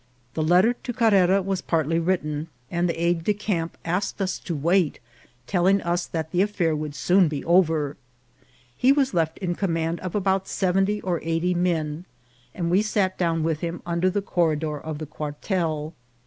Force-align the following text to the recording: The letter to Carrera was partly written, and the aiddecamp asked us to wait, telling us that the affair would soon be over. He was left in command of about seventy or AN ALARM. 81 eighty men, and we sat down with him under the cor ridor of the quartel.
The 0.33 0.41
letter 0.41 0.73
to 0.73 0.93
Carrera 0.93 1.43
was 1.43 1.61
partly 1.61 1.99
written, 1.99 2.47
and 2.71 2.89
the 2.89 2.95
aiddecamp 2.99 3.73
asked 3.85 4.19
us 4.19 4.39
to 4.39 4.55
wait, 4.55 4.99
telling 5.45 5.79
us 5.83 6.07
that 6.07 6.31
the 6.31 6.41
affair 6.41 6.75
would 6.75 6.95
soon 6.95 7.27
be 7.27 7.45
over. 7.45 7.97
He 8.75 8.91
was 8.91 9.13
left 9.13 9.37
in 9.37 9.53
command 9.53 9.99
of 9.99 10.15
about 10.15 10.47
seventy 10.47 11.01
or 11.03 11.17
AN 11.17 11.21
ALARM. 11.27 11.35
81 11.35 11.35
eighty 11.37 11.53
men, 11.53 12.05
and 12.55 12.71
we 12.71 12.81
sat 12.81 13.15
down 13.19 13.43
with 13.43 13.59
him 13.59 13.83
under 13.85 14.09
the 14.09 14.23
cor 14.23 14.55
ridor 14.55 14.81
of 14.83 14.97
the 14.97 15.05
quartel. 15.05 15.93